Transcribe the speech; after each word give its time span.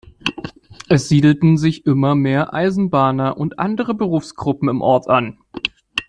Es 0.89 1.09
siedelten 1.09 1.59
sich 1.59 1.85
immer 1.85 2.15
mehr 2.15 2.55
Eisenbahner 2.55 3.37
und 3.37 3.59
andere 3.59 3.93
Berufsgruppen 3.93 4.67
im 4.67 4.81
Ort 4.81 5.07
an. 5.07 5.37